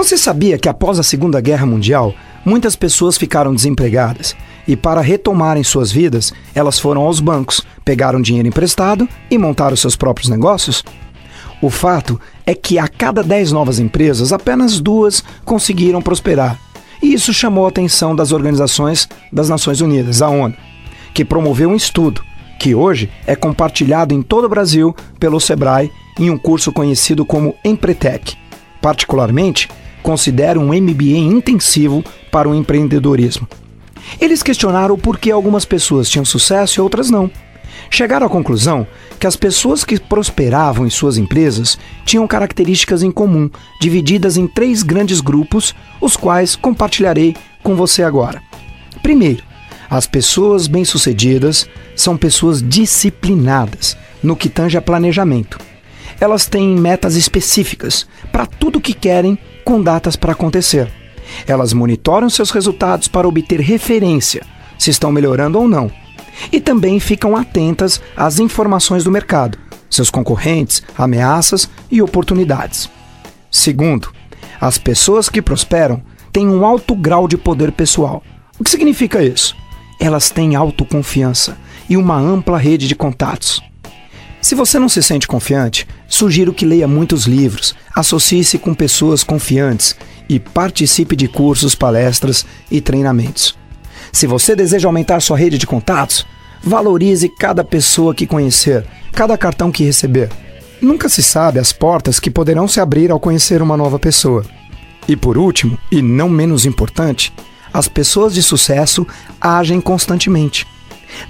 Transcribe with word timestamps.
Você 0.00 0.16
sabia 0.16 0.56
que 0.56 0.66
após 0.66 0.98
a 0.98 1.02
Segunda 1.02 1.42
Guerra 1.42 1.66
Mundial, 1.66 2.14
muitas 2.42 2.74
pessoas 2.74 3.18
ficaram 3.18 3.54
desempregadas 3.54 4.34
e, 4.66 4.74
para 4.74 5.02
retomarem 5.02 5.62
suas 5.62 5.92
vidas, 5.92 6.32
elas 6.54 6.78
foram 6.78 7.02
aos 7.02 7.20
bancos, 7.20 7.60
pegaram 7.84 8.18
dinheiro 8.18 8.48
emprestado 8.48 9.06
e 9.30 9.36
montaram 9.36 9.76
seus 9.76 9.96
próprios 9.96 10.30
negócios? 10.30 10.82
O 11.60 11.68
fato 11.68 12.18
é 12.46 12.54
que 12.54 12.78
a 12.78 12.88
cada 12.88 13.22
10 13.22 13.52
novas 13.52 13.78
empresas, 13.78 14.32
apenas 14.32 14.80
duas 14.80 15.22
conseguiram 15.44 16.00
prosperar. 16.00 16.58
E 17.02 17.12
isso 17.12 17.30
chamou 17.34 17.66
a 17.66 17.68
atenção 17.68 18.16
das 18.16 18.32
organizações 18.32 19.06
das 19.30 19.50
Nações 19.50 19.82
Unidas, 19.82 20.22
a 20.22 20.30
ONU, 20.30 20.56
que 21.12 21.26
promoveu 21.26 21.68
um 21.68 21.76
estudo 21.76 22.24
que 22.58 22.74
hoje 22.74 23.10
é 23.26 23.36
compartilhado 23.36 24.14
em 24.14 24.22
todo 24.22 24.46
o 24.46 24.48
Brasil 24.48 24.96
pelo 25.18 25.38
Sebrae 25.38 25.92
em 26.18 26.30
um 26.30 26.38
curso 26.38 26.72
conhecido 26.72 27.22
como 27.22 27.54
Empretec. 27.62 28.34
Particularmente, 28.80 29.68
considero 30.02 30.60
um 30.60 30.74
MBA 30.74 31.18
intensivo 31.18 32.04
para 32.30 32.48
o 32.48 32.54
empreendedorismo. 32.54 33.48
Eles 34.20 34.42
questionaram 34.42 34.98
por 34.98 35.18
que 35.18 35.30
algumas 35.30 35.64
pessoas 35.64 36.08
tinham 36.08 36.24
sucesso 36.24 36.78
e 36.78 36.82
outras 36.82 37.10
não. 37.10 37.30
Chegaram 37.90 38.26
à 38.26 38.30
conclusão 38.30 38.86
que 39.18 39.26
as 39.26 39.36
pessoas 39.36 39.84
que 39.84 39.98
prosperavam 39.98 40.86
em 40.86 40.90
suas 40.90 41.18
empresas 41.18 41.78
tinham 42.04 42.26
características 42.26 43.02
em 43.02 43.10
comum, 43.10 43.50
divididas 43.80 44.36
em 44.36 44.46
três 44.46 44.82
grandes 44.82 45.20
grupos, 45.20 45.74
os 46.00 46.16
quais 46.16 46.54
compartilharei 46.54 47.34
com 47.62 47.74
você 47.74 48.02
agora. 48.02 48.42
Primeiro, 49.02 49.42
as 49.88 50.06
pessoas 50.06 50.68
bem-sucedidas 50.68 51.68
são 51.96 52.16
pessoas 52.16 52.62
disciplinadas 52.62 53.96
no 54.22 54.36
que 54.36 54.48
tange 54.48 54.78
a 54.78 54.82
planejamento. 54.82 55.58
Elas 56.20 56.46
têm 56.46 56.76
metas 56.76 57.16
específicas 57.16 58.06
para 58.30 58.46
tudo 58.46 58.78
o 58.78 58.80
que 58.80 58.94
querem 58.94 59.38
com 59.70 59.80
datas 59.80 60.16
para 60.16 60.32
acontecer. 60.32 60.90
Elas 61.46 61.72
monitoram 61.72 62.28
seus 62.28 62.50
resultados 62.50 63.06
para 63.06 63.28
obter 63.28 63.60
referência 63.60 64.42
se 64.76 64.90
estão 64.90 65.12
melhorando 65.12 65.60
ou 65.60 65.68
não. 65.68 65.88
E 66.50 66.60
também 66.60 66.98
ficam 66.98 67.36
atentas 67.36 68.00
às 68.16 68.40
informações 68.40 69.04
do 69.04 69.12
mercado, 69.12 69.56
seus 69.88 70.10
concorrentes, 70.10 70.82
ameaças 70.98 71.70
e 71.88 72.02
oportunidades. 72.02 72.90
Segundo, 73.48 74.10
as 74.60 74.76
pessoas 74.76 75.28
que 75.28 75.40
prosperam 75.40 76.02
têm 76.32 76.48
um 76.48 76.66
alto 76.66 76.96
grau 76.96 77.28
de 77.28 77.36
poder 77.36 77.70
pessoal. 77.70 78.24
O 78.58 78.64
que 78.64 78.70
significa 78.70 79.22
isso? 79.22 79.54
Elas 80.00 80.30
têm 80.30 80.56
autoconfiança 80.56 81.56
e 81.88 81.96
uma 81.96 82.18
ampla 82.18 82.58
rede 82.58 82.88
de 82.88 82.96
contatos. 82.96 83.62
Se 84.40 84.54
você 84.54 84.78
não 84.78 84.88
se 84.88 85.02
sente 85.02 85.28
confiante, 85.28 85.86
sugiro 86.08 86.54
que 86.54 86.64
leia 86.64 86.88
muitos 86.88 87.26
livros, 87.26 87.74
associe-se 87.94 88.58
com 88.58 88.74
pessoas 88.74 89.22
confiantes 89.22 89.94
e 90.28 90.40
participe 90.40 91.14
de 91.14 91.28
cursos, 91.28 91.74
palestras 91.74 92.46
e 92.70 92.80
treinamentos. 92.80 93.54
Se 94.10 94.26
você 94.26 94.56
deseja 94.56 94.88
aumentar 94.88 95.20
sua 95.20 95.36
rede 95.36 95.58
de 95.58 95.66
contatos, 95.66 96.26
valorize 96.62 97.28
cada 97.28 97.62
pessoa 97.62 98.14
que 98.14 98.26
conhecer, 98.26 98.86
cada 99.12 99.36
cartão 99.36 99.70
que 99.70 99.84
receber. 99.84 100.30
Nunca 100.80 101.08
se 101.10 101.22
sabe 101.22 101.58
as 101.58 101.72
portas 101.72 102.18
que 102.18 102.30
poderão 102.30 102.66
se 102.66 102.80
abrir 102.80 103.10
ao 103.10 103.20
conhecer 103.20 103.60
uma 103.60 103.76
nova 103.76 103.98
pessoa. 103.98 104.44
E 105.06 105.14
por 105.16 105.36
último, 105.36 105.78
e 105.92 106.00
não 106.00 106.30
menos 106.30 106.64
importante, 106.64 107.30
as 107.72 107.88
pessoas 107.88 108.32
de 108.32 108.42
sucesso 108.42 109.06
agem 109.38 109.80
constantemente. 109.80 110.66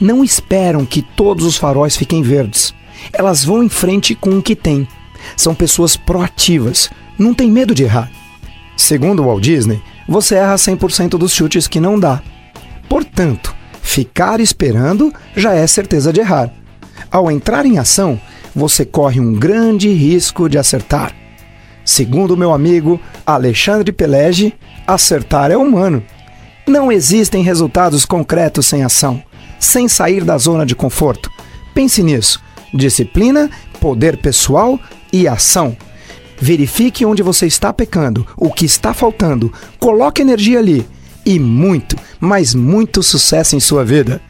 Não 0.00 0.22
esperam 0.22 0.86
que 0.86 1.02
todos 1.02 1.44
os 1.44 1.56
faróis 1.56 1.96
fiquem 1.96 2.22
verdes. 2.22 2.72
Elas 3.12 3.44
vão 3.44 3.62
em 3.62 3.68
frente 3.68 4.14
com 4.14 4.38
o 4.38 4.42
que 4.42 4.56
têm. 4.56 4.86
São 5.36 5.54
pessoas 5.54 5.96
proativas, 5.96 6.90
não 7.18 7.34
têm 7.34 7.50
medo 7.50 7.74
de 7.74 7.84
errar. 7.84 8.10
Segundo 8.76 9.24
Walt 9.24 9.42
Disney, 9.42 9.82
você 10.08 10.36
erra 10.36 10.54
100% 10.54 11.10
dos 11.10 11.32
chutes 11.32 11.68
que 11.68 11.80
não 11.80 11.98
dá. 11.98 12.22
Portanto, 12.88 13.54
ficar 13.82 14.40
esperando 14.40 15.12
já 15.36 15.54
é 15.54 15.66
certeza 15.66 16.12
de 16.12 16.20
errar. 16.20 16.50
Ao 17.10 17.30
entrar 17.30 17.66
em 17.66 17.78
ação, 17.78 18.20
você 18.54 18.84
corre 18.84 19.20
um 19.20 19.34
grande 19.34 19.92
risco 19.92 20.48
de 20.48 20.58
acertar. 20.58 21.14
Segundo 21.84 22.36
meu 22.36 22.52
amigo 22.52 23.00
Alexandre 23.26 23.92
Pelege, 23.92 24.54
acertar 24.86 25.50
é 25.50 25.56
humano. 25.56 26.02
Não 26.66 26.90
existem 26.90 27.42
resultados 27.42 28.04
concretos 28.04 28.66
sem 28.66 28.82
ação, 28.82 29.22
sem 29.58 29.88
sair 29.88 30.24
da 30.24 30.38
zona 30.38 30.64
de 30.64 30.74
conforto. 30.74 31.30
Pense 31.74 32.02
nisso 32.02 32.40
disciplina, 32.72 33.50
poder 33.80 34.16
pessoal 34.18 34.78
e 35.12 35.26
ação. 35.26 35.76
Verifique 36.40 37.04
onde 37.04 37.22
você 37.22 37.46
está 37.46 37.72
pecando, 37.72 38.26
o 38.36 38.50
que 38.50 38.64
está 38.64 38.94
faltando, 38.94 39.52
coloque 39.78 40.22
energia 40.22 40.58
ali 40.58 40.86
e 41.24 41.38
muito, 41.38 41.96
mas 42.18 42.54
muito 42.54 43.02
sucesso 43.02 43.54
em 43.54 43.60
sua 43.60 43.84
vida. 43.84 44.20